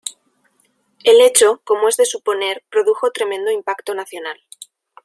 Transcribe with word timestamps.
El 1.03 1.21
hecho, 1.21 1.61
como 1.63 1.87
es 1.87 1.95
de 1.95 2.07
suponer, 2.07 2.63
produjo 2.71 3.11
tremendo 3.11 3.51
impacto 3.51 3.93
nacional. 3.93 4.41